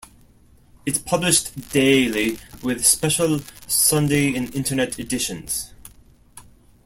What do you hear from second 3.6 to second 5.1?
Sunday and Internet